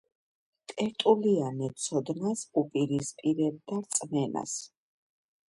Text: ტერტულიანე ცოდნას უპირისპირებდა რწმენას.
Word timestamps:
ტერტულიანე 0.71 1.69
ცოდნას 1.83 2.41
უპირისპირებდა 2.63 3.79
რწმენას. 3.85 4.59